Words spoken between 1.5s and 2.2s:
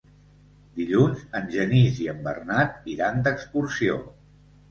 Genís i